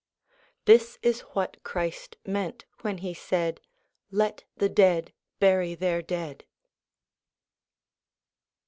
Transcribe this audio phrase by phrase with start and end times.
[0.65, 3.61] This is what Christ meant when he said'
[4.09, 6.43] Let the dead bury their dead.'